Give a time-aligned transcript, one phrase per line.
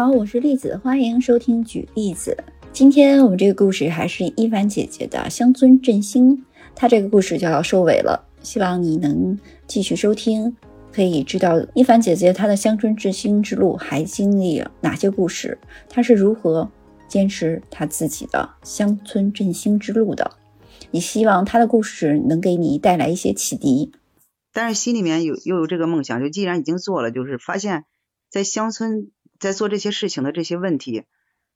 [0.00, 2.34] 好，我是栗子，欢迎收听举例子。
[2.72, 6.42] 今天我们这个故事还是一凡姐姐的乡村振兴，
[6.74, 10.56] 她这个故事就要收尾了，希望你能继续收听，
[10.90, 16.70] 可以知道一凡姐姐她的乡村振兴之路还经历了哪些故事，她是如何
[17.06, 20.30] 坚持她自己的乡村振兴之路的。
[20.92, 23.92] 也希望她的故事能给你带来一些启迪。
[24.54, 27.84] 但是心里面有又有这个梦想，就既然已经做了，就是发现，
[28.30, 31.04] 在乡村在做这些事情的这些问题，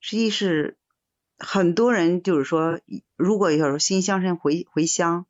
[0.00, 0.78] 实际是
[1.38, 2.80] 很多人就是说，
[3.14, 5.26] 如果要说新乡绅回回乡，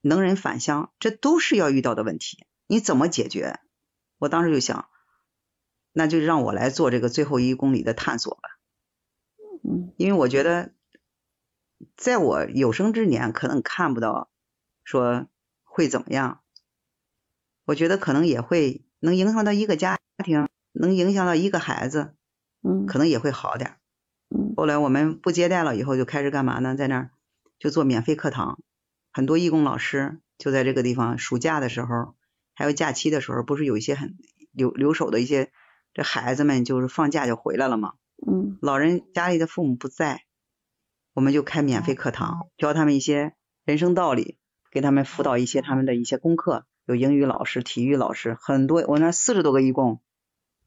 [0.00, 2.44] 能人返乡，这都是要遇到的问题。
[2.66, 3.60] 你怎么解决？
[4.18, 4.88] 我当时就想，
[5.92, 8.58] 那就让我来做这个最后一公里的探索吧。
[9.62, 10.74] 嗯，因为我觉得，
[11.96, 14.30] 在我有生之年，可能看不到
[14.82, 15.28] 说
[15.62, 16.42] 会怎么样。
[17.64, 22.14] 我觉得可能也会能影响到一个家庭，能影响到一个孩子，
[22.62, 23.76] 嗯，可能也会好点。
[24.28, 26.74] 嗯，后来我们不接待了，以后就开始干嘛呢？
[26.74, 27.10] 在那儿
[27.58, 28.58] 就做免费课堂，
[29.12, 31.18] 很多义工老师就在这个地方。
[31.18, 32.14] 暑假的时候，
[32.54, 34.16] 还有假期的时候，不是有一些很
[34.52, 35.52] 留留守的一些
[35.92, 37.92] 这孩子们，就是放假就回来了嘛。
[38.26, 40.22] 嗯，老人家里的父母不在，
[41.12, 43.34] 我们就开免费课堂，教他们一些
[43.64, 44.38] 人生道理，
[44.70, 46.64] 给他们辅导一些他们的一些功课。
[46.86, 50.00] 有英语老师、体育老师，很多，我那四十多个义工，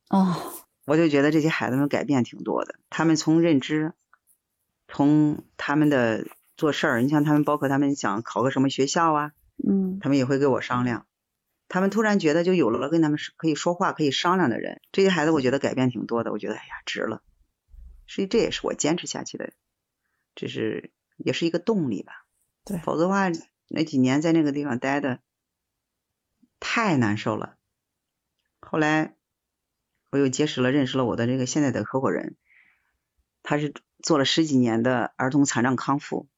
[0.09, 0.53] 哦，
[0.85, 2.75] 我就觉得这些孩子们改变挺多的。
[2.89, 3.93] 他们从认知，
[4.87, 6.25] 从他们的
[6.57, 9.31] 做事儿，你像他们，包括他们想考个什么学校啊，
[9.67, 11.07] 嗯，他们也会跟我商量。
[11.67, 16.31] 他们突然觉得就有了跟他们可以说话、可以商量的人，这些孩子我觉得改变挺多的。
[16.31, 17.23] 我觉得哎呀，值了。
[18.07, 19.53] 所以这也是我坚持下去的，
[20.35, 22.25] 这是也是一个动力吧。
[22.63, 23.31] 对，否则的话，
[23.67, 25.19] 那几年在那个地方待的。
[26.57, 27.57] 太难受了。
[28.59, 29.15] 后来
[30.15, 32.37] 我又结识了、认识了我的这个现在的合伙人，
[33.43, 36.29] 他是做了十几年的儿童残障康复。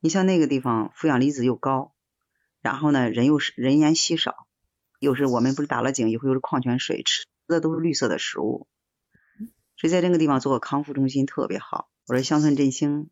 [0.00, 1.92] 你像那个地方负氧离子又高，
[2.62, 4.46] 然后呢人又是人烟稀少，
[4.98, 8.66] 又是我们不是打了井以后又是矿泉水，吃的都是绿色的食物，
[9.76, 11.90] 所以在这个地方做个康复中心特别好。
[12.06, 13.10] 我说乡村振兴、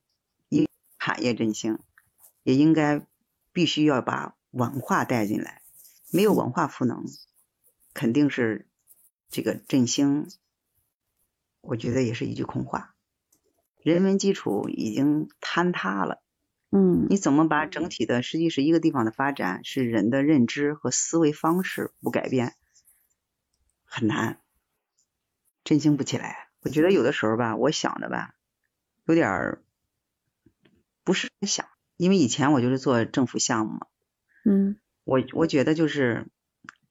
[0.49, 0.67] 一
[0.99, 1.79] 产业振兴，
[2.43, 3.07] 也应该
[3.53, 5.61] 必须要把文化带进来。
[6.11, 7.05] 没有文化赋能，
[7.93, 8.67] 肯定是
[9.29, 10.29] 这个振兴，
[11.61, 12.95] 我觉得也是一句空话。
[13.83, 16.23] 人文基础已经坍塌了，
[16.71, 22.55] 嗯，你怎么把整体的，实际是一个地方的发展，是人的认知和思维方式不改变，
[23.85, 24.41] 很难
[25.65, 26.49] 振兴不起来。
[26.61, 28.35] 我觉得有的时候吧，我想的吧，
[29.05, 29.65] 有点儿
[31.05, 33.87] 不是想，因为以前我就是做政府项目嘛，
[34.45, 34.79] 嗯。
[35.05, 36.27] 我我觉得就是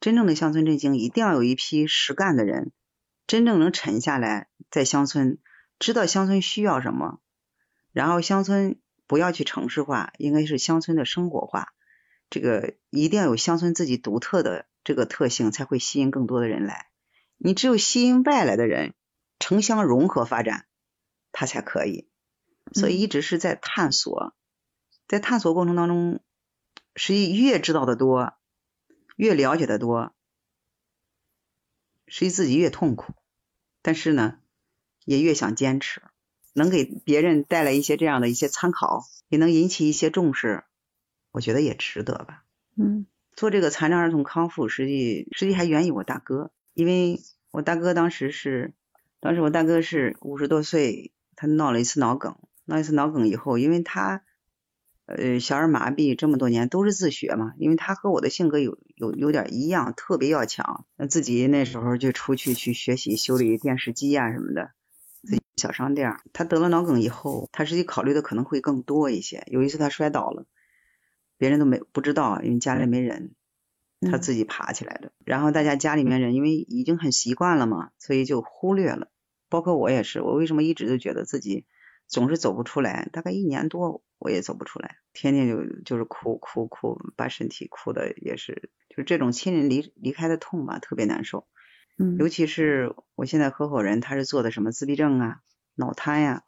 [0.06, 2.72] 真正的乡村振兴，一定要有一批实干的人，
[3.26, 5.40] 真正能沉下来，在乡村
[5.80, 7.22] 知道乡村需要什么，
[7.92, 11.74] 然后乡村不要去城市化，应该是乡村的生活化。
[12.30, 16.86] 这个一定要有乡村自己独特的这个特性，才会吸引更多的人来。
[17.40, 18.94] 你只有吸引外来的人，
[19.40, 20.68] 城乡融合发展，
[21.32, 22.08] 它才可以。
[22.74, 24.36] 所以一直是在探索，
[25.08, 26.20] 在探索过程当中。
[26.98, 28.35] 实际越知道的多，
[29.16, 30.14] 越了解的多，
[32.08, 33.14] 实际自己越痛苦。
[33.82, 34.40] 但是呢，
[35.06, 36.02] 也越想坚持，
[36.54, 40.64] 能给别人带来一些这样的一些参考，也能引起一些重视，
[41.32, 42.44] 我觉得也值得吧。
[42.76, 47.22] 嗯，做这个残障儿童康复，实际实际还源于我大哥，因为
[47.52, 48.74] 我大哥当时是，
[49.20, 54.24] 当时我大哥是五十多岁，他闹了一次脑梗，闹一次脑梗以后，因为他。
[55.06, 60.86] 呃，小儿麻痹这么多年都是自学嘛，因为他和我的性格有有有点一样，特别要强。
[60.98, 64.72] 那自己那时候就出去去学习修理电视机呀什么的，
[65.22, 66.18] 自己小商店。
[66.34, 69.44] 他得了脑梗以后，他实际考虑的可能会更多一些。
[69.46, 70.48] 有一次他摔倒了，
[71.38, 73.36] 别人都没不知道，因为家里没人，
[74.02, 75.12] 他自己爬起来的。
[75.24, 79.12] 然后大家家里面人因为已经很习惯了嘛，所以就忽略了。
[79.50, 81.68] 包括我也是，我为什么一直都觉得自己。
[82.08, 91.48] 总是走不出来，大概一年多我也走不出来，天天就就是哭哭哭，把身体哭的也是，就是这种亲人离离开的痛吧，特别难受。
[91.98, 95.42] 嗯，尤其是我现在合伙人，他是做的什么自闭症啊、
[95.76, 96.44] 脑瘫呀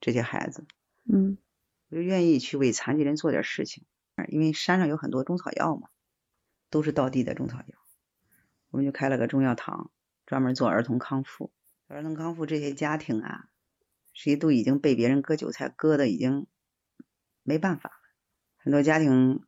[0.00, 0.66] 这些孩子，
[1.10, 1.38] 嗯，
[1.88, 3.84] 我就愿意去为残疾人做点事情，
[4.28, 5.88] 因为山上有很多中草药嘛，
[6.70, 7.78] 都是道地的中草药，
[8.70, 9.90] 我们就开了个中药堂，
[10.26, 11.50] 专门做儿童康复，
[11.88, 13.48] 儿童康复这些家庭啊。
[14.14, 16.46] 谁都已经被别人割韭菜割的已经
[17.42, 17.96] 没办法了，
[18.56, 19.42] 很多家庭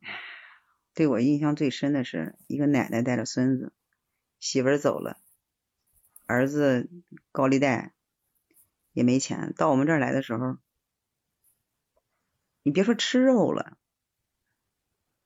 [0.93, 3.73] 对我印象最深的是一个奶奶带着孙子，
[4.39, 5.17] 媳妇儿走了，
[6.25, 6.89] 儿子
[7.31, 7.93] 高利贷
[8.91, 9.53] 也没钱。
[9.55, 10.57] 到我们这儿来的时候，
[12.61, 13.77] 你别说吃肉了，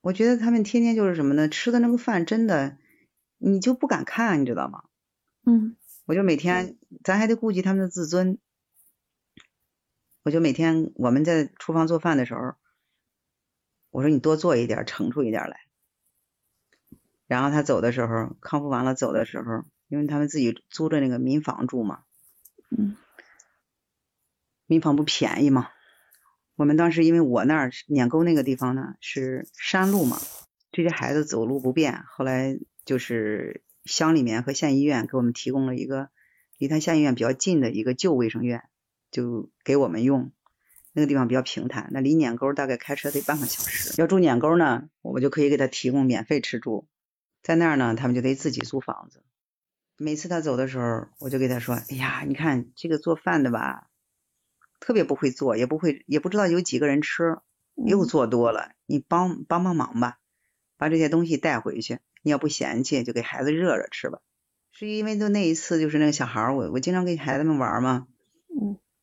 [0.02, 1.50] 我觉得他们天天就是什么呢？
[1.50, 2.78] 吃的那个饭真的，
[3.38, 4.84] 你就不敢看，你知道吗？
[5.46, 8.38] 嗯，我就每天，咱还得顾及他们的自尊。
[10.24, 12.54] 我就每天我们在厨房做饭的时候，
[13.90, 15.58] 我说你多做一点，盛出一点来。
[17.28, 22.04] 然后他走的时候，康复完了走的时候，因为他们自己租着那个民房住嘛，
[22.70, 22.96] 嗯，
[24.68, 25.70] 民房不便宜嘛。
[26.56, 30.20] 我们当时因为我那儿碾沟那个地方呢是山路嘛，
[30.72, 36.10] 这些孩子走路不便，后来就是乡里面和县医院给我们提供了一个
[36.60, 38.70] 离他县医院比较近的一个旧卫生院。
[39.12, 40.32] 就给我们用，
[40.94, 43.94] 那个地方比较平坦，那离碾沟大概开车得半个小时。
[44.02, 46.88] 要住碾沟呢，我们就可以给他提供免费吃住，
[47.44, 49.24] 在那儿呢，他们就得自己租房子。
[49.98, 53.88] 每次他走的时候，我就给他说：“哎呀，你看这个做饭的吧，
[54.80, 57.38] 特别不会做，也不会，也不知道有几个人吃，
[57.76, 60.18] 又做多了，你帮帮帮忙吧，
[60.78, 62.00] 把这些东西带回去。
[62.24, 64.20] 你要不嫌弃，就给孩子热热吃吧。”
[64.74, 68.11] 是因为就那一次，就是那个小孩儿，我我经常跟孩子们玩嘛，嗯。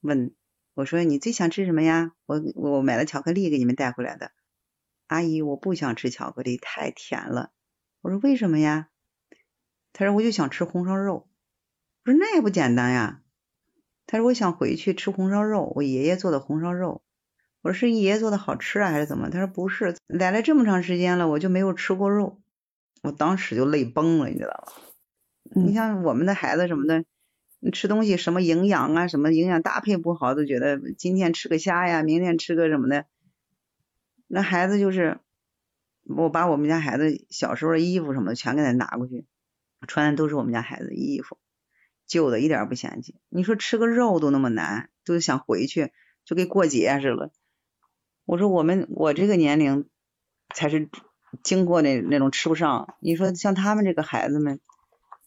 [0.08, 0.34] 问
[0.74, 2.12] 我说：“你最想吃什么呀？
[2.26, 4.32] 我我买了巧克力给你们带回来的。”
[5.06, 7.52] 阿姨，我不想吃巧克力，太甜了。
[8.00, 8.88] 我说：“为什么呀？”
[9.92, 11.28] 他说：“我就想吃红烧肉。”
[12.04, 13.22] 我说：“那也不简单呀。”
[14.06, 17.02] 他说：“我想回去吃红烧肉，我爷爷做的红烧肉。”
[17.62, 22.40] 我说：“是爷爷做的好吃啊，还是怎么？”他说：“不是，来了这么长时间了，我就没有吃过肉。”
[23.02, 24.72] 我当时就泪崩了，你知道吗？
[25.62, 27.04] 你像我们的孩子什么的。
[27.60, 33.06] 你吃东西什么营养啊，什么营养搭配不好，都觉得今天吃个虾呀，明天吃个什么的。
[34.28, 35.18] 那孩子就是，
[36.04, 39.26] 我把我们家孩子小时候的衣服什么的全给他拿过去，
[39.88, 41.36] 穿的都是我们家孩子衣服，
[42.06, 43.16] 旧的一点不嫌弃。
[43.28, 45.92] 你说吃个肉都那么难，都想回去，
[46.24, 47.32] 就跟过节似的。
[48.24, 49.88] 我说我们我这个年龄
[50.54, 50.88] 才是
[51.42, 52.94] 经过那那种吃不上。
[53.00, 54.60] 你说像他们这个孩子们，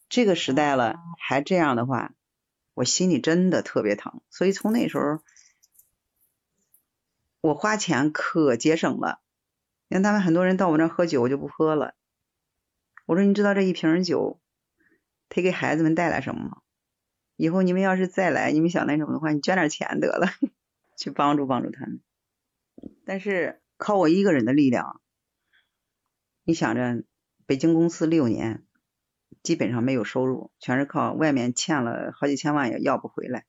[0.08, 2.14] 这个时代了还这样的话。
[2.74, 5.20] 我心里真的特别疼，所以从那时候，
[7.42, 9.22] 我花钱可节省了。
[9.90, 11.96] 像他们很多人到我那喝酒，我就不喝了。
[13.06, 14.40] 我说，你知道这一瓶酒，
[15.28, 16.62] 他给孩子们带来什么吗？
[17.36, 20.28] 以后你们要是再来，你们想那什么的话，你捐点钱得了，
[20.98, 22.02] 去帮助帮助他们。
[23.06, 25.02] 但是靠我一个人的力量，
[26.44, 27.04] 你想着
[27.46, 28.66] 北京公司六年。
[29.44, 33.46] 基本上没有收入，全是靠外面欠了好几千万也要不回来。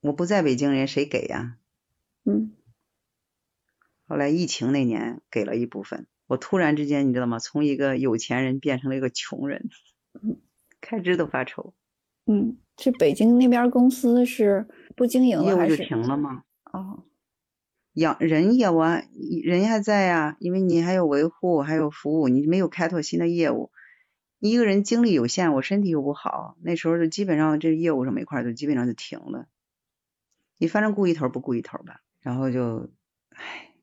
[0.00, 1.56] 我不在北京，人谁给呀？
[2.24, 2.52] 嗯。
[4.06, 7.38] 后来疫情那年给了一部分，我突然之间你知道吗？
[7.38, 9.68] 从一个有钱人变成了一个穷人，
[10.80, 11.74] 开支都发愁。
[12.26, 16.44] 嗯，是北京那边公司是不经营了，业务就停了吗？
[16.72, 17.04] 哦。
[17.94, 19.02] 养人业务啊，
[19.42, 23.72] 人还在呀，因为你还有维护，还有服务，你没有开拓新的业务。
[24.38, 29.48] 一个人精力有限，我身体又不好，那时候就基本上这业务什么一块就基本上就停了。
[30.58, 32.90] 你反正顾一头不顾一头吧，然后就，
[33.30, 33.74] 唉，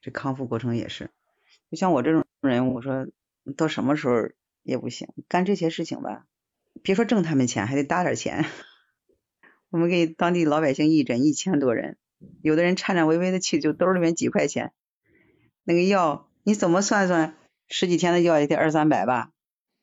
[0.00, 1.10] 这康复过程也是，
[1.70, 3.08] 就像我这种人，我说
[3.56, 4.28] 到什么时候
[4.62, 6.26] 也不行，干这些事情吧，
[6.82, 8.44] 别说挣他们钱，还得搭点钱。
[9.70, 11.98] 我们给当地老百姓义诊一千多人，
[12.42, 14.72] 有的人颤颤巍巍的去，就兜里面几块钱，
[15.64, 17.36] 那个药你怎么算算，
[17.68, 19.32] 十几天的药也得二三百吧。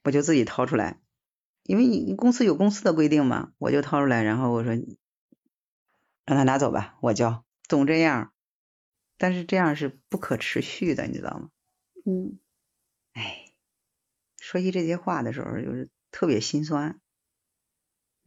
[0.04, 1.00] 我就自己掏出来，
[1.64, 4.74] 因为你公司有公司的规定嘛，我就掏出来，然后我说
[6.26, 8.34] 让他拿走吧，我交，总这样，
[9.18, 11.50] 但是这样是不可持续的，你知道吗？
[12.06, 12.38] 嗯，
[13.14, 13.46] 哎，
[14.40, 17.00] 说起这些话的时候，就是特别心酸。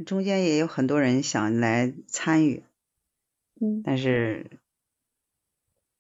[0.07, 2.65] 中间也有很多人想来参与，
[3.61, 4.61] 嗯，但是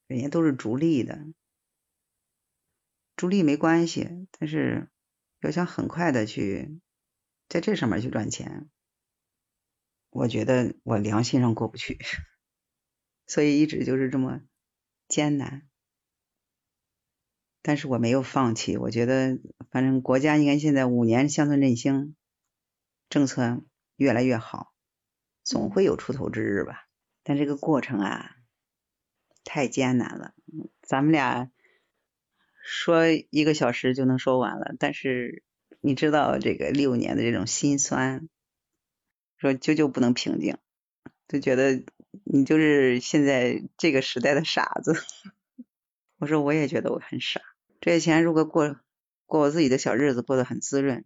[0.06, 1.26] 人家都是逐利的，
[3.14, 4.88] 逐利没关系，但是。
[5.40, 6.81] 要想很快的去
[7.49, 8.69] 在这上面去赚钱，
[10.11, 11.99] 我觉得我良心上过不去，
[13.26, 14.40] 所以一直就是这么
[15.09, 15.69] 艰难。
[17.62, 19.38] 但是我没有放弃，我觉得
[19.71, 22.16] 反正国家应该现在五年乡村振兴
[23.11, 23.62] 政策
[23.97, 24.73] 越来越好，
[25.43, 26.88] 总会有出头之日吧。
[27.23, 28.37] 但这个过程啊，
[29.45, 30.35] 太艰难了，
[30.81, 31.50] 咱们俩。
[32.68, 35.44] 说一个小时就能说完了，但是
[35.80, 38.28] 你知道这个六年的这种心酸，
[39.37, 40.58] 说久久不能平静，
[41.28, 41.85] 就觉得
[42.25, 44.96] 你就是现在这个时代的傻子。
[46.18, 47.40] 我说我也觉得我很傻，
[47.80, 48.80] 这些钱如果过
[49.26, 51.04] 过我自己的小日子，过得很滋润。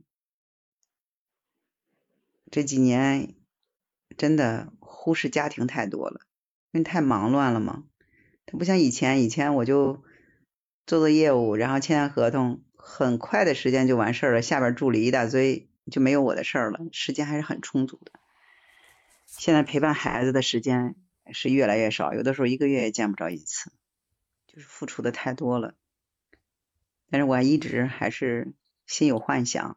[2.51, 3.35] 这几年
[4.17, 6.23] 真的忽视家庭太多了，
[6.73, 7.85] 因为太忙乱了嘛。
[8.47, 10.03] 它不像以前，以前我就
[10.87, 18.13] 做做业务，然后签签合同，很快的时间就完事儿了，下边助理一大堆，就没有我的事儿了，时间还是很充足的。
[19.27, 20.97] 现在陪伴孩子的时间
[21.33, 23.73] 是越来越少，有的时候一个月也见不着一次，
[24.49, 25.75] 就是付出的太多了。
[27.09, 28.53] 但是我一直还是
[28.87, 29.77] 心有幻想。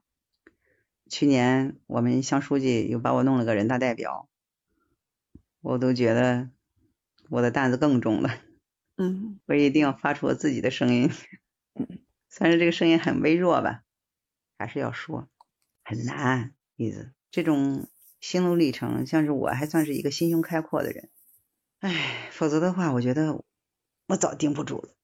[1.10, 4.28] 去年我们乡书记又把我弄了个人大代表，
[5.62, 6.50] 我都觉得
[7.30, 8.40] 我的担子更重了。
[9.04, 11.12] 嗯，我一定要发出我自己的声音。
[12.30, 13.84] 虽然这个声音很微弱吧，
[14.58, 15.28] 还是要说，
[15.84, 16.54] 很难。
[16.76, 17.88] 意思这种
[18.20, 21.10] 心路历程，像是我还算是一个心胸开阔的人，
[21.80, 23.44] 唉，否则的话，我觉得
[24.08, 24.96] 我早顶不住了。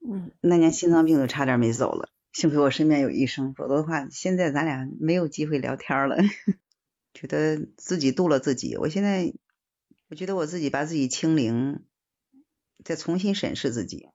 [0.00, 2.08] 嗯，那年心脏病都差点没走了。
[2.32, 6.16] 幸亏我身边有医生，否则的话，现在咱俩没有机会聊天了。
[7.14, 9.32] 觉得自己度了自己，我现在
[10.08, 11.84] 我觉得我自己把自己清零，
[12.84, 14.08] 再重新审视自己。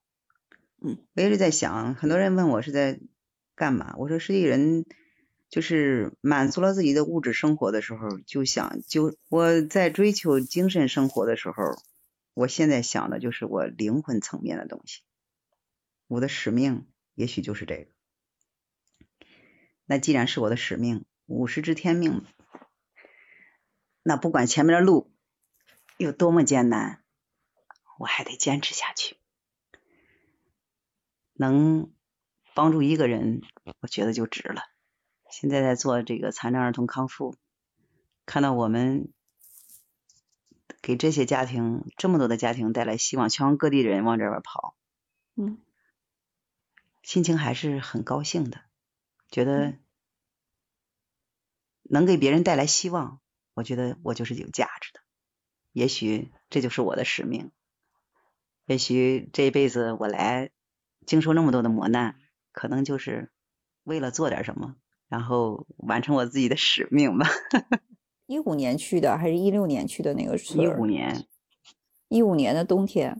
[0.81, 3.00] 嗯，我一直在想，很多人问我是在
[3.55, 4.86] 干嘛，我说实际人
[5.50, 11.81] 就是满足了自己的物质生活的时候，就想就我在追求精神生活的时候，
[12.33, 15.01] 我现在想的就是我灵魂层面的东西，
[16.07, 17.88] 我的使命也许就是这个。
[19.86, 22.24] 那既然是我的使命，五十知天命，
[24.03, 25.12] 那不管前面的路
[25.97, 27.01] 有多么艰难，
[27.97, 29.17] 我还得坚持下去。
[31.33, 31.91] 能
[32.55, 33.41] 帮助一个人，
[33.81, 34.63] 我觉得就值了。
[35.29, 37.35] 现在在做这个残障儿童康复，
[38.25, 39.13] 看到我们
[40.81, 44.75] 给这些家庭这么多的家庭带来希望，全国各地的人往这边跑，
[45.35, 45.61] 嗯，
[47.03, 48.61] 心情还是很高兴的。
[49.29, 49.77] 觉得
[51.83, 53.19] 能给别人带来希望，
[53.53, 55.01] 我觉得我就是有价值的。
[55.71, 57.51] 也许这就是我的使命。
[58.67, 60.51] 也许这一辈子我来
[61.05, 62.15] 经受那么多的磨难，
[62.51, 63.31] 可能就是
[63.83, 64.75] 为了做点什么，
[65.09, 67.27] 然后完成我自己的使命吧。
[68.27, 70.63] 一五年去的还是一六年去的那个村？
[70.63, 71.25] 一五年，
[72.09, 73.19] 一五年的冬天。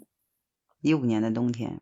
[0.82, 1.82] 一五年的冬天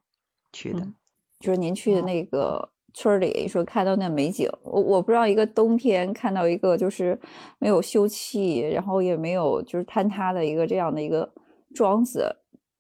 [0.54, 0.96] 去的，嗯、
[1.40, 2.72] 就是您去的那个。
[2.98, 7.20] 村里说看到那美景，我我不知道一个冬天看到一个就是
[7.60, 11.30] 没有休憩，然后也没有就是坍塌的一个这样的一个
[11.74, 12.38] 庄子，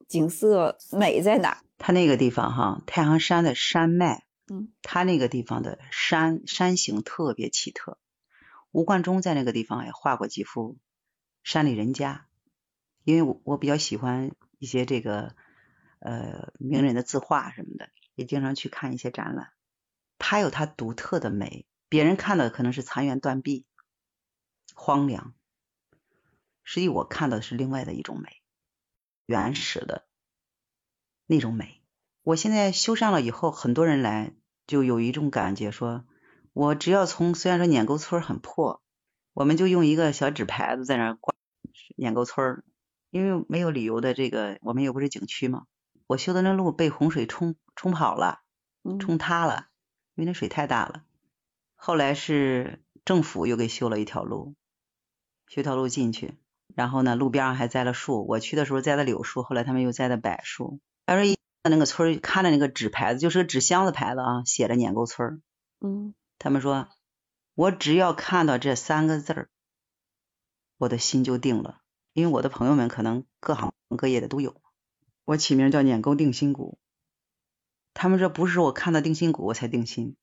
[0.07, 1.63] 景色美在哪？
[1.77, 7.97] 它那个地方哈，太行山的山脉，嗯，它那个地方的山山形特别奇特。
[8.71, 10.77] 吴冠中在那个地方也画过几幅
[11.43, 12.27] 山里人家，
[13.03, 15.35] 因为我我比较喜欢一些这个
[15.99, 19.49] 呃名人的字画什么的，也经常去看一些展览。
[20.17, 23.65] 它有它独特的美，别人看到可能是残垣断壁、
[24.73, 25.33] 荒凉，
[26.63, 28.41] 实际我看到的是另外的一种美，
[29.25, 30.05] 原始的
[31.25, 31.81] 那种美。
[32.23, 34.33] 我现在修缮了以后，很多人来
[34.67, 36.05] 就有一种感觉，说
[36.53, 38.81] 我只要从虽然说碾沟村很破，
[39.33, 41.33] 我们就用一个小纸牌子在那挂
[41.95, 42.63] 碾沟村，
[43.09, 45.65] 因为没有旅游的这个，我们又不是景区嘛。
[46.07, 48.41] 我修的那路被洪水冲冲跑了，
[48.99, 49.67] 冲塌了。
[50.17, 51.03] 因为那水太大了，
[51.75, 54.55] 后来是政府又给修了一条路，
[55.49, 56.37] 修条路进去，
[56.75, 58.27] 然后呢，路边上还栽了树。
[58.27, 60.79] 我去的时候栽的柳树，后来他们又栽的柏树。
[61.05, 65.41] 他说一那个村看着那个纸牌子，就是个纸箱子牌子啊，写着碾沟村。
[65.79, 66.87] 嗯，他们说，
[67.55, 69.49] 我只要看到这三个字儿，
[70.77, 71.79] 我的心就定了。
[72.13, 74.61] 因为我的朋友们可能各行各业的都有，
[75.25, 76.77] 我起名叫碾沟定心谷。
[77.93, 80.15] 他们说不是我看到定心谷我才定心，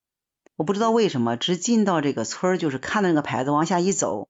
[0.57, 4.29] 我不知道为什么，只进到这个村儿就是看到那个牌子往下一走，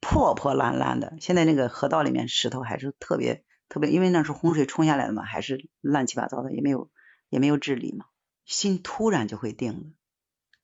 [0.00, 1.16] 破破烂烂的。
[1.20, 6.90] 现在那个河道里面石头还是特别特别，因为那是洪水冲下来的嘛，还是乱七八糟的，也没有
[7.28, 8.06] 也没有治理嘛，
[8.44, 9.80] 心突然就会定了。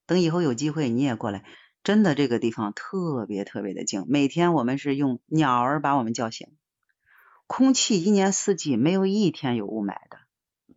[0.06, 1.44] 等以后有机会你也过来，
[1.84, 6.48] 真的这个地方特别特别的静，每天我们是用鸟儿把我们叫醒，
[7.46, 10.18] 空气一年四季没有一天有雾霾的，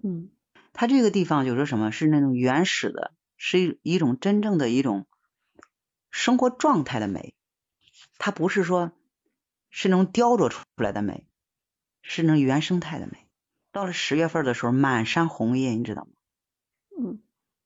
[0.03, 0.29] 嗯。
[0.71, 1.91] 它这个地方就是什么？
[1.91, 5.07] 是那种原始的，是一一种真正的一种
[6.09, 7.33] 生活状态的美。
[8.19, 8.91] 它不是说
[9.71, 11.25] 是能雕琢出来的美，
[12.03, 13.27] 是能原生态的美。
[13.71, 16.11] 到了十月份的时候，满山红叶，你知道吗？
[16.95, 17.23] 嗯，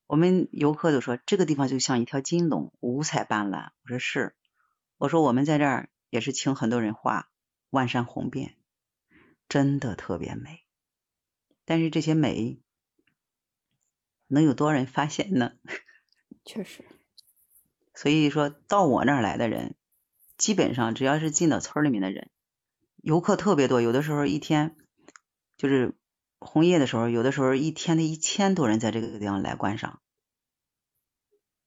[0.07, 3.72] 我们游客就说这个地方就像一条金龙，五彩斑斓。
[3.83, 4.33] 我说是，
[4.98, 7.27] 我说我们在这儿也是请很多人画
[7.69, 8.55] 万山红遍，
[9.50, 10.63] 真的特别美。
[11.65, 12.62] 但是这些美。
[14.27, 15.51] 能有多少人发现呢？
[16.43, 16.83] 确实，
[17.93, 19.75] 所以说到我那儿来的人，
[20.43, 22.29] 基本上只要是进到村里面的人，
[22.97, 24.75] 游客特别多，有的时候一天
[25.55, 25.95] 就是
[26.38, 30.01] 红叶的时候，有的时候一天的一千多人在这个地方来观赏，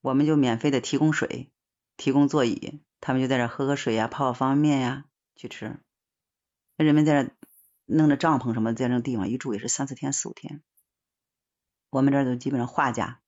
[0.02, 1.50] 我们就免费的提供水，
[1.96, 5.06] 提供座椅，他们就在这喝喝水呀，泡泡方便面呀，
[5.36, 5.80] 去吃。
[6.76, 7.30] 那人们在这
[7.86, 10.62] 弄着帐篷什么，在那地方一住也是三四天、四五天。
[11.88, 13.22] 我们这儿都基本上画家、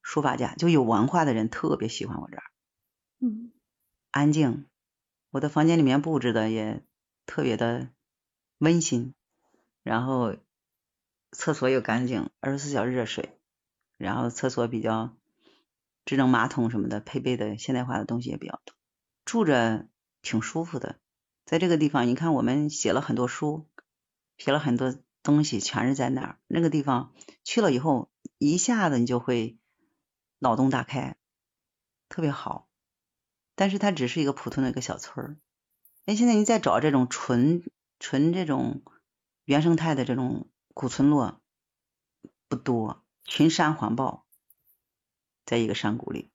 [0.00, 2.44] 书法家，就有文化的人特别喜欢我这儿。
[3.18, 3.52] 嗯，
[4.10, 4.69] 安静，
[5.30, 6.82] 我的房间里面布置的也
[7.24, 7.88] 特别的
[8.58, 9.14] 温馨，
[9.84, 10.36] 然后
[11.30, 13.38] 厕所又干净，二十四小时热水，
[13.96, 15.16] 然后厕所比较
[16.04, 18.74] 智能马桶什么的，配备的现代化的东西也比较多，
[19.24, 19.86] 住着
[20.20, 20.98] 挺舒服的。
[21.44, 23.68] 在这个地方，你看我们写了很多书，
[24.36, 26.38] 写了很多东西，全是在那儿。
[26.48, 27.12] 那个地方
[27.44, 29.58] 去了以后，一下子你就会
[30.40, 31.16] 脑洞大开，
[32.08, 32.69] 特别好。
[33.60, 35.36] 但是它只是一个普通的一个小村儿。
[36.06, 37.62] 哎，现在你再找这种纯
[37.98, 38.82] 纯这种
[39.44, 41.42] 原生态的这种古村落
[42.48, 44.24] 不多，群山环抱，
[45.44, 46.30] 在一个山谷里，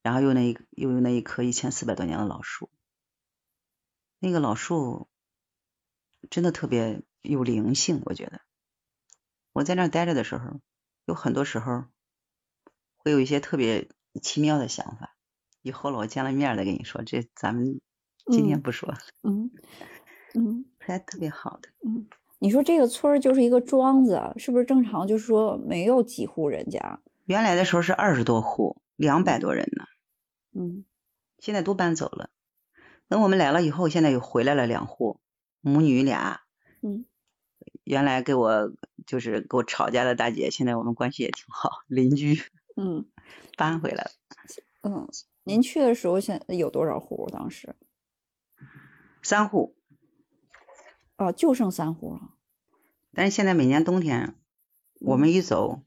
[0.00, 2.70] 然后又那一又有那一棵一千四百多年的老树，
[4.20, 5.06] 那个老树
[6.30, 8.40] 真的特别有灵性，我觉得。
[9.52, 10.62] 我在那儿待着的时候，
[11.04, 11.84] 有很多时候
[12.96, 13.90] 会有一些特别
[14.22, 15.14] 奇妙的想法。
[15.62, 17.80] 以后了，我见了面再跟你说，这咱们
[18.30, 18.94] 今天不说。
[19.22, 19.50] 嗯
[20.34, 21.68] 嗯，还特别好的。
[21.86, 22.06] 嗯，
[22.38, 25.06] 你说这个村儿就是一个庄子，是不是正常？
[25.06, 27.00] 就是说没有几户人家。
[27.24, 29.84] 原来的时候是二十多户，两百多人呢。
[30.52, 30.84] 嗯，
[31.38, 32.30] 现在都搬走了。
[33.08, 35.20] 等我们来了以后，现在又回来了两户，
[35.60, 36.40] 母女俩。
[36.82, 37.04] 嗯，
[37.84, 38.72] 原来给我
[39.06, 42.40] 就是给我吵架的大姐，现在我们关系也挺好，邻居。
[42.76, 43.06] 嗯，
[43.56, 44.10] 搬回来了。
[44.82, 45.08] 嗯。
[45.42, 47.26] 您去的时候，现有多少户？
[47.32, 47.74] 当时
[49.22, 49.74] 三户，
[51.16, 52.34] 哦，就剩三户了。
[53.14, 54.34] 但是现在每年冬天，
[55.00, 55.82] 我们一走，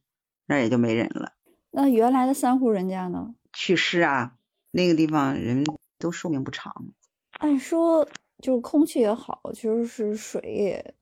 [0.48, 1.34] 那也就没人了。
[1.70, 3.36] 那原来的三户人家呢？
[3.54, 4.38] 去世啊，
[4.72, 5.64] 那个地方人
[6.00, 6.88] 都寿命不长。
[7.34, 10.96] 按说就是空气也好，就是水也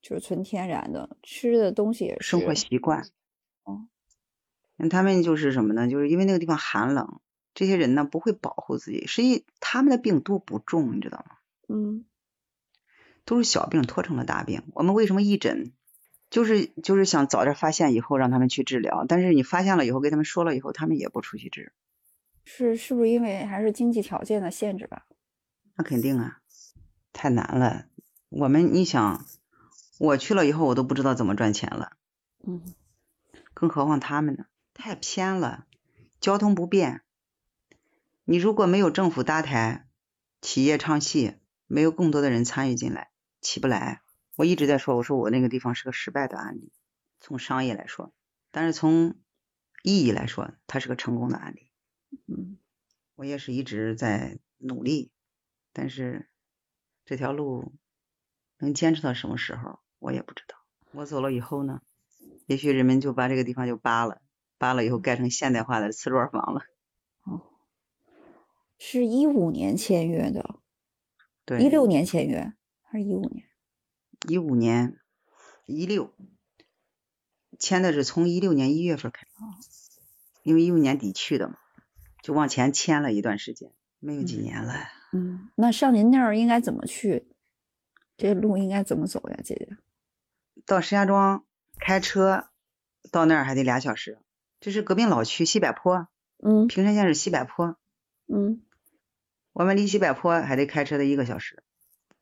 [0.00, 2.30] 就是纯天然的，吃的东西也是。
[2.30, 3.06] 生活习惯。
[3.64, 3.86] 哦。
[4.76, 5.86] 那他们就是什么呢？
[5.88, 7.20] 就是因为那个地方寒冷。
[7.58, 11.38] 这些人呢不会保护自己，实际他们的病都不重，你知道吗？
[11.68, 12.04] 嗯，
[13.24, 14.62] 都是小病拖成了大病。
[14.74, 15.72] 我们为什么义诊？
[16.30, 21.72] 就是就是想早点发现以后让他们去治疗，但是你发现了以后跟他们说了以后，他们也不出去治。
[22.44, 25.06] 是是不是因为还是经济条件的限制吧？
[25.74, 26.38] 那肯定啊，
[27.12, 27.86] 太难了。
[28.28, 29.26] 我们你想，
[29.98, 31.96] 我去了以后我都不知道怎么赚钱了。
[32.46, 32.62] 嗯，
[33.52, 34.44] 更何况他们呢？
[34.74, 35.66] 太偏了，
[36.20, 37.02] 交通不便。
[38.30, 39.88] 你如果没有政府搭台，
[40.42, 43.10] 企业唱戏，没有更多的人参与进来，
[43.40, 44.02] 起不来。
[44.36, 46.70] 我一直在说，我说我那个地方是个失败的案例，
[47.20, 48.12] 从商业来说，
[48.50, 49.16] 但是从
[49.82, 51.70] 意义来说，它是个成功的案例。
[52.26, 52.58] 嗯，
[53.14, 55.10] 我也是一直在努力，
[55.72, 56.28] 但是
[57.06, 57.72] 这条路
[58.58, 60.54] 能坚持到什么时候，我也不知道。
[60.92, 61.80] 我走了以后呢，
[62.44, 64.20] 也许人们就把这个地方就扒了，
[64.58, 66.60] 扒了以后盖成现代化的瓷砖房了。
[68.78, 70.60] 是一五年签约的，
[71.44, 73.44] 对，一六年签约还是一五年？
[74.28, 74.96] 一五年，
[75.66, 76.14] 一六
[77.58, 80.00] 签的是从一六年一月份开始，
[80.44, 81.56] 因为一五年底去的嘛，
[82.22, 84.74] 就往前签了一段时间，没有几年了。
[85.12, 87.26] 嗯，那上您那儿应该怎么去？
[88.16, 89.76] 这路应该怎么走呀，姐姐？
[90.66, 91.44] 到石家庄
[91.78, 92.48] 开车
[93.10, 94.18] 到那儿还得俩小时，
[94.60, 97.76] 这是革命老区西柏坡，嗯，平山县是西柏坡，
[98.26, 98.62] 嗯。
[99.58, 101.64] 我们离西柏坡还得开车的一个小时。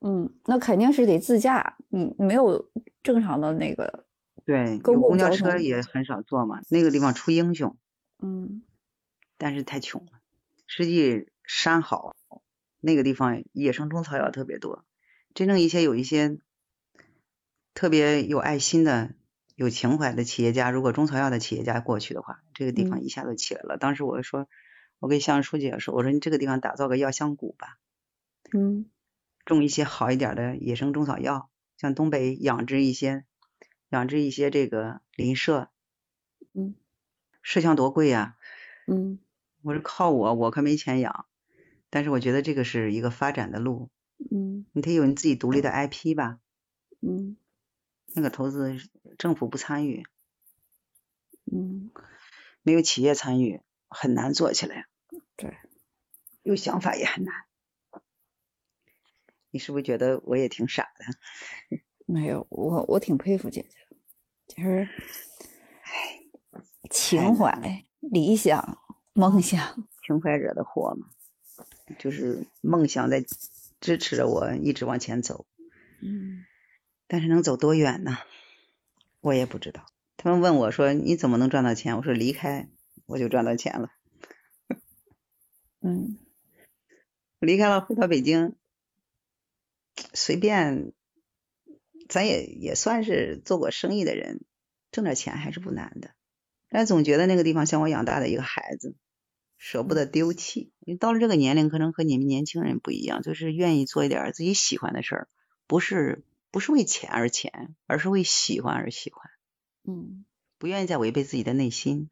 [0.01, 2.71] 嗯，那肯定是得自驾，你没有
[3.03, 4.07] 正常的那个。
[4.47, 6.63] 对，有公交车也很少坐嘛。
[6.71, 7.77] 那个地方出英雄。
[8.23, 8.63] 嗯。
[9.37, 10.13] 但是太穷了。
[10.67, 12.17] 实际山好，
[12.81, 14.87] 那个地方野生中草药特别多。
[15.35, 16.39] 真正一些有一些
[17.75, 19.11] 特别有爱心的、
[19.57, 23.77] 有情怀的企业家，如果中草药的企业家过去的话，这个地方一下子起来了。
[23.77, 24.49] 当时我说。
[25.07, 27.79] 我跟乡书记也说，我说你这个地方打造个药香谷吧，
[28.53, 28.91] 嗯，
[29.45, 33.25] 种一些好一点的野生中草药，像东北养殖一些，
[33.89, 35.69] 养殖一些这个林麝，
[36.55, 36.75] 嗯，
[37.45, 38.37] 麝香多贵呀，
[38.89, 39.21] 嗯，
[39.63, 41.27] 我说靠我，我可没钱养，
[41.89, 43.91] 但是我觉得这个是一个发展的路，
[44.33, 46.41] 嗯，你得有你自己独立的 IP 吧，
[47.01, 47.37] 嗯，
[48.13, 48.77] 那个投资
[49.19, 50.05] 政府不参与，
[51.45, 51.93] 嗯，
[52.63, 53.61] 没有企业参与。
[53.89, 54.89] 很难做起来，
[55.37, 55.57] 对，
[56.43, 57.35] 有想法也很难。
[59.51, 61.79] 你是不是觉得我也挺傻的？
[62.07, 63.77] 没有，我我挺佩服姐姐，
[64.49, 64.89] 就是，
[65.83, 66.21] 哎，
[66.91, 68.79] 情怀、理想、
[69.13, 71.09] 梦想， 情怀惹的祸嘛，
[71.99, 73.25] 就是梦想在
[73.81, 75.47] 支持着我一直往前走。
[76.01, 76.45] 嗯，
[77.07, 78.19] 但是能走多远呢？
[79.21, 79.87] 我也不知道。
[80.17, 82.69] 他们问我说：“你怎么能赚到钱？”我说：“离开
[83.07, 83.91] 我就赚到钱了。”
[85.87, 86.19] 嗯，
[87.39, 88.57] 离开了，回到北京，
[90.15, 90.93] 随便，
[92.09, 94.45] 咱也也算是做过生意的人，
[94.91, 96.11] 挣点钱还是不难的。
[96.69, 98.97] 但总觉得那个地方像我养大的一个孩子，
[99.59, 100.73] 舍不得丢弃。
[100.81, 105.29] 因为到了这个年龄，可能和你们年轻人不一样，就是愿意做一点自己喜欢的事儿，
[105.69, 109.31] 不是不是为钱而钱，而是为喜欢而喜欢。
[109.85, 110.25] 嗯，
[110.59, 112.11] 不愿意再违背自己的内心，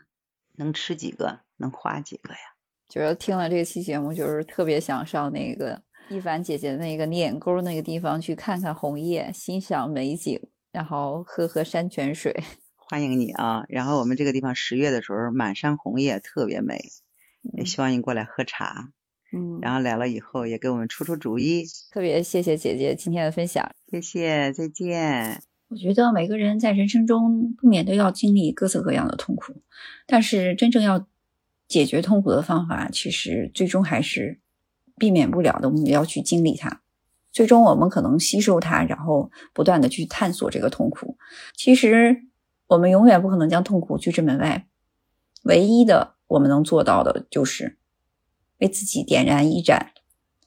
[0.53, 2.54] 能吃几个，能花几个呀？
[2.89, 12.35] 觉得听了这期节目，就是特别想上那个一凡姐姐那个鲶沟那个地方去看看红叶，欣赏美景，然后喝喝山泉水。
[12.77, 13.65] 欢迎你啊！
[13.69, 16.79] 然后我们这个地方十月的时候满山红叶，特别美，
[17.55, 18.91] 也希望你过来喝茶。
[19.33, 21.65] 嗯，然后来了以后也给我们出出主意。
[21.91, 25.43] 特别谢谢姐姐今天的分享，谢谢，再见。
[25.69, 29.55] 我觉得每个人在人生中不免都要经历各色各样的痛苦，
[30.07, 31.05] 但是真正要
[31.67, 34.41] 解决痛苦的方法，其实最终还是
[34.97, 36.83] 避免不了的，我们要去经历它。
[37.33, 41.19] 最终我们可能吸收它，然后不断的去探索这个痛苦。
[41.57, 42.25] 其实
[42.69, 44.69] 我们永远不可能将痛苦拒之门外，
[45.43, 47.77] 唯一的我们能做到的就是
[48.59, 49.93] 为自己点燃一盏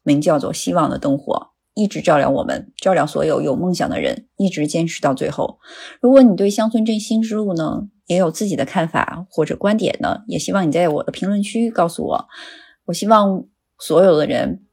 [0.03, 1.46] 名叫做希望的灯火。
[1.77, 5.59] 一直照亮我们，照亮所有有梦想的人，一直坚持到最后。
[6.01, 12.27] 如果你对乡村振兴之路呢也有自己的看法或者观点呢，也希望你在我的评论区告诉我。
[12.85, 13.45] 我希望
[13.77, 14.63] 所有的人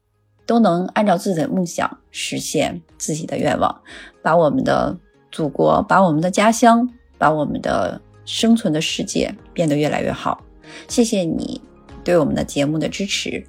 [0.47, 3.81] 都能按照自己的梦想实现自己的愿望，
[4.23, 4.97] 把我们的
[5.31, 6.89] 祖国、把我们的家乡、
[7.19, 10.41] 把我们的生存的世界变得越来越好。
[10.87, 11.61] 谢谢你
[12.03, 13.45] 对我们的节目的支持，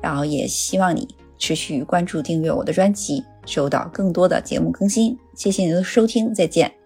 [0.00, 1.08] 然后也希望你。
[1.40, 5.18] 持续关注、订阅我的专辑，收到更多的节目更新。
[5.34, 6.79] 谢谢您的收听，再见。